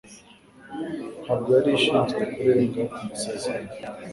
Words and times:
Ntabwo 1.23 1.49
yari 1.57 1.69
ashinzwe 1.77 2.21
kurenga 2.33 2.81
ku 2.93 2.99
masezerano. 3.09 3.71